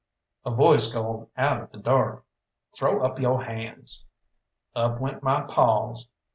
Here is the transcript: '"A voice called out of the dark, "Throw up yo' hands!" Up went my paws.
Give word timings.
'"A 0.45 0.49
voice 0.49 0.91
called 0.91 1.29
out 1.37 1.61
of 1.61 1.69
the 1.71 1.77
dark, 1.77 2.25
"Throw 2.75 3.03
up 3.03 3.19
yo' 3.19 3.37
hands!" 3.37 4.05
Up 4.75 4.99
went 4.99 5.21
my 5.21 5.41
paws. 5.41 6.09